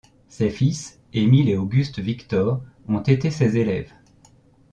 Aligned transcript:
Ses 0.29 0.49
fils 0.49 0.99
Emile 1.13 1.47
et 1.47 1.57
Auguste 1.57 1.99
Victor 1.99 2.63
ont 2.87 3.01
été 3.01 3.29
ses 3.29 3.57
élèves. 3.57 3.93